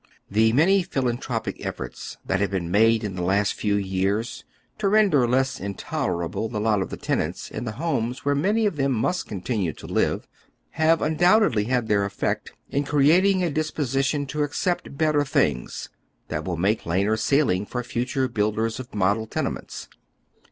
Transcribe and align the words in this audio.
The 0.31 0.51
many 0.53 0.81
philantliropic 0.81 1.63
efforts 1.63 2.17
that 2.25 2.39
have 2.39 2.49
been 2.49 2.71
made 2.71 3.03
in 3.03 3.13
the 3.13 3.21
last 3.21 3.53
few 3.53 3.75
years 3.75 4.43
to 4.79 4.87
render 4.89 5.27
less 5.27 5.59
intolerable 5.59 6.49
the 6.49 6.59
lot 6.59 6.81
of 6.81 6.89
the 6.89 6.97
tenants 6.97 7.51
in 7.51 7.65
the 7.65 7.73
homes 7.73 8.25
where 8.25 8.33
many 8.33 8.65
of 8.65 8.77
them 8.77 8.93
must 8.93 9.27
continue 9.27 9.73
to 9.73 9.85
live, 9.85 10.27
have 10.71 11.03
undoubtedly 11.03 11.65
had 11.65 11.87
tiieir 11.87 12.03
effect 12.03 12.51
in 12.71 12.83
creating 12.83 13.43
a 13.43 13.51
dis 13.51 13.69
position 13.69 14.25
to 14.25 14.41
accept 14.41 14.97
better 14.97 15.23
things, 15.23 15.89
that 16.29 16.45
will 16.45 16.57
make 16.57 16.79
plainer 16.79 17.15
sailing 17.15 17.63
for 17.67 17.83
future 17.83 18.27
builders 18.27 18.79
of 18.79 18.95
model 18.95 19.27
tenements. 19.27 19.87